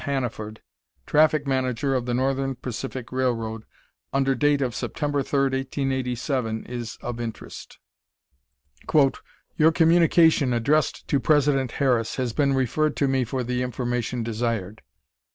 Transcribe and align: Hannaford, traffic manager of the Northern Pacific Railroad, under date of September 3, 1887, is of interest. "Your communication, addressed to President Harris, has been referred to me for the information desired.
Hannaford, 0.05 0.63
traffic 1.05 1.45
manager 1.45 1.93
of 1.93 2.07
the 2.07 2.15
Northern 2.15 2.55
Pacific 2.55 3.11
Railroad, 3.11 3.65
under 4.11 4.33
date 4.33 4.59
of 4.59 4.73
September 4.73 5.21
3, 5.21 5.41
1887, 5.43 6.65
is 6.65 6.97
of 7.03 7.19
interest. 7.19 7.77
"Your 9.57 9.71
communication, 9.71 10.53
addressed 10.53 11.07
to 11.07 11.19
President 11.19 11.73
Harris, 11.73 12.15
has 12.15 12.33
been 12.33 12.53
referred 12.53 12.95
to 12.95 13.07
me 13.07 13.23
for 13.23 13.43
the 13.43 13.61
information 13.61 14.23
desired. 14.23 14.81